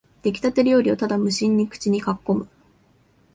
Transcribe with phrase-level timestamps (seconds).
[0.23, 2.49] できたて料理をただ無心で口にかっこむ